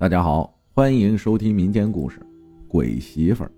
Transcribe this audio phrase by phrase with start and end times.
[0.00, 2.20] 大家好，欢迎收听民间故事
[2.66, 3.48] 《鬼媳妇儿》。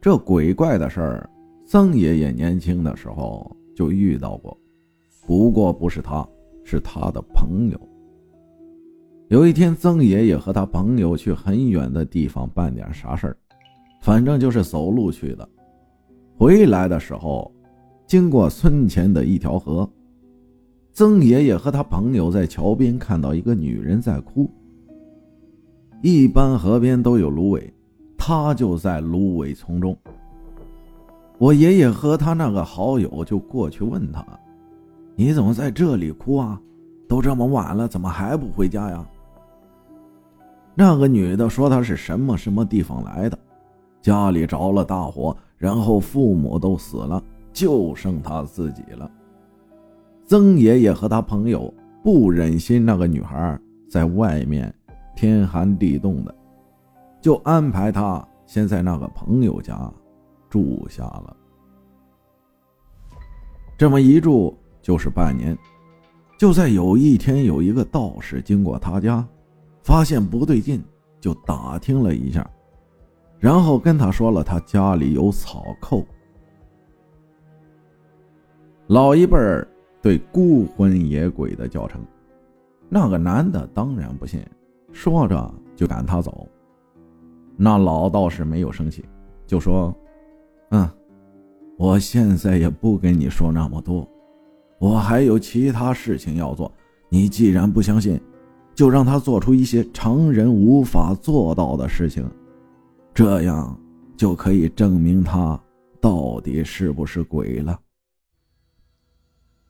[0.00, 1.30] 这鬼怪的事儿，
[1.66, 4.58] 曾爷爷年轻的时候就遇到过，
[5.26, 6.26] 不过不是他，
[6.64, 7.78] 是他的朋友。
[9.28, 13.36] 有一天，曾爷爷和他朋友去很远的地方办点啥事儿，
[14.00, 15.46] 反正就是走路去的。
[16.38, 17.52] 回来的时候，
[18.06, 19.86] 经过村前的一条河，
[20.94, 24.50] 曾爷爷和他朋友在桥边看到一个女人在哭。
[26.00, 27.74] 一般河边都有芦苇，
[28.16, 29.96] 他就在芦苇丛中。
[31.38, 34.24] 我爷爷和他那个好友就过去问他
[35.16, 36.60] ：“你怎么在这里哭啊？
[37.08, 39.04] 都这么晚了，怎么还不回家呀？”
[40.76, 43.36] 那个女的说：“她是什么什么地方来的，
[44.00, 47.20] 家里着了大火，然后父母都死了，
[47.52, 49.10] 就剩她自己了。”
[50.26, 51.72] 曾爷爷和他朋友
[52.04, 53.58] 不忍心那个女孩
[53.90, 54.72] 在外面。
[55.20, 56.32] 天寒地冻的，
[57.20, 59.92] 就安排他先在那个朋友家
[60.48, 61.36] 住下了。
[63.76, 65.58] 这么一住就是半年。
[66.38, 69.26] 就在有一天，有一个道士经过他家，
[69.82, 70.80] 发现不对劲，
[71.18, 72.48] 就打听了一下，
[73.40, 76.06] 然后跟他说了他家里有草寇。
[78.86, 79.66] 老一辈儿
[80.00, 82.00] 对孤魂野鬼的叫称，
[82.88, 84.40] 那个男的当然不信。
[84.92, 86.48] 说着就赶他走，
[87.56, 89.04] 那老道士没有生气，
[89.46, 89.94] 就说
[90.70, 90.88] ：“嗯，
[91.76, 94.08] 我现在也不跟你说那么多，
[94.78, 96.72] 我还有其他事情要做。
[97.08, 98.20] 你既然不相信，
[98.74, 102.28] 就让他做出一些常人无法做到的事情，
[103.14, 103.78] 这样
[104.16, 105.60] 就可以证明他
[106.00, 107.78] 到底是不是鬼了。”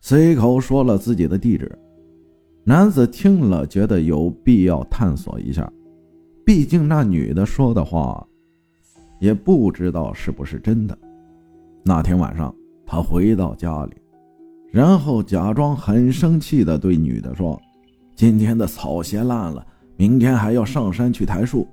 [0.00, 1.76] 随口说了自己的地址。
[2.68, 5.72] 男子听了，觉得有必要探索一下，
[6.44, 8.22] 毕竟那女的说的话，
[9.20, 10.98] 也不知道是不是真的。
[11.82, 13.92] 那天晚上，他回到家里，
[14.70, 17.58] 然后假装很生气的对女的说
[18.14, 21.66] ：“今天的草鞋烂了，明天还要上山去抬树，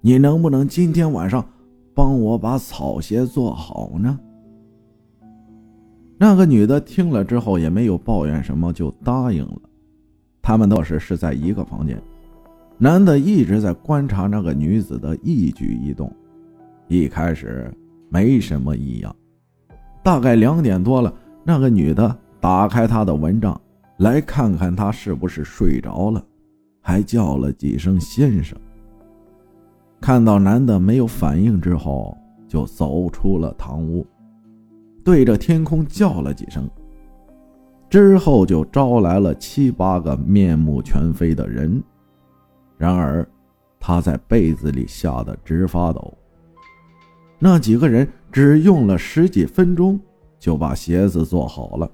[0.00, 1.46] 你能不能今天晚上
[1.94, 4.18] 帮我把草鞋做好呢？”
[6.16, 9.60] 那个女的听了之后也没有抱怨什么，就答应了。
[10.42, 12.02] 他们倒是是在一个房间，
[12.76, 16.12] 男的一直在观察那个女子的一举一动，
[16.88, 17.72] 一开始
[18.08, 19.14] 没什么异样，
[20.02, 21.14] 大概两点多了，
[21.44, 23.58] 那个女的打开他的蚊帐，
[23.98, 26.22] 来看看他是不是睡着了，
[26.80, 28.58] 还叫了几声先生。
[30.00, 34.04] 看到男的没有反应之后，就走出了堂屋，
[35.04, 36.68] 对着天空叫了几声。
[37.92, 41.82] 之后就招来了七八个面目全非的人，
[42.78, 43.28] 然而
[43.78, 46.16] 他在被子里吓得直发抖。
[47.38, 50.00] 那几个人只用了十几分钟
[50.38, 51.90] 就把鞋子做好了。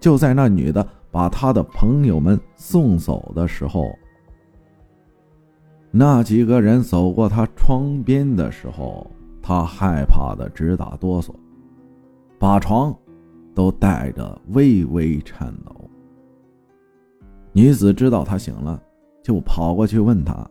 [0.00, 3.96] 就在那女的把她的朋友们送走的时候，
[5.92, 9.08] 那几个人走过她窗边的时候，
[9.40, 11.32] 她害怕的直打哆嗦，
[12.40, 12.92] 把床。
[13.54, 15.88] 都带着微微颤抖。
[17.52, 18.82] 女子知道他醒了，
[19.22, 20.48] 就跑过去问他：“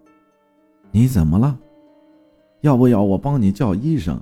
[0.90, 1.59] 你怎么了？
[2.62, 4.19] 要不要我帮你叫医生？”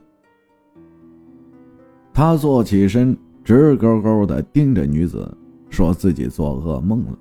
[2.12, 5.32] 他坐起身，直勾勾的盯着女子，
[5.70, 7.18] 说自己做噩梦了，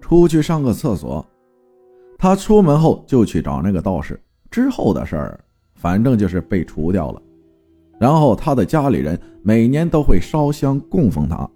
[0.00, 1.24] 出去上个厕所。
[2.18, 4.20] 他出门后就去找那个道士，
[4.50, 5.40] 之后的事儿，
[5.76, 7.22] 反正就是被除掉了。
[7.98, 11.48] 然后他的家里人每年都会烧香供奉他，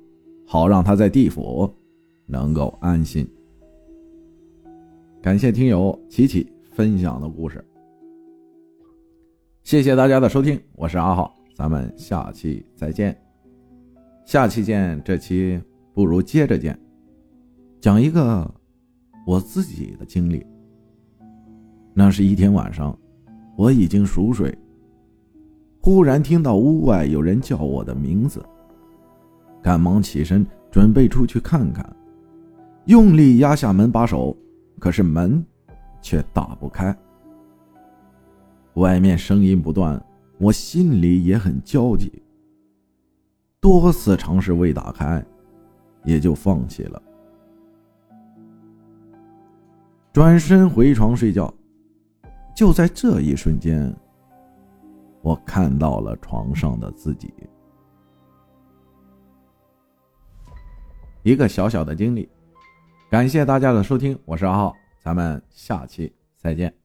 [0.46, 1.72] 好让他在地府
[2.26, 3.28] 能够安心。
[5.20, 7.64] 感谢听友琪琪分享的故事，
[9.62, 13.16] 谢谢大家的收听，我是阿浩，咱们下期再见。
[14.24, 15.60] 下期见，这期
[15.94, 16.76] 不如接着见，
[17.80, 18.52] 讲一个
[19.26, 20.44] 我自己的经历。
[21.94, 22.98] 那是一天晚上，
[23.56, 24.52] 我已经熟睡。
[25.84, 28.40] 忽然听到屋外有人叫我的名字，
[29.60, 31.84] 赶忙起身准备出去看看，
[32.84, 34.36] 用力压下门把手，
[34.78, 35.44] 可是门
[36.00, 36.96] 却打不开。
[38.74, 40.00] 外面声音不断，
[40.38, 42.22] 我心里也很焦急，
[43.60, 45.20] 多次尝试未打开，
[46.04, 47.02] 也就放弃了，
[50.12, 51.52] 转身回床睡觉。
[52.54, 53.92] 就在这一瞬间。
[55.22, 57.32] 我看到了床上的自己，
[61.22, 62.28] 一个小小的经历。
[63.08, 64.74] 感谢大家的收听，我是阿浩。
[64.98, 66.81] 咱们下期再见。